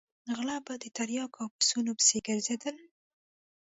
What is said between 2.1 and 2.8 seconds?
ګرځېدل.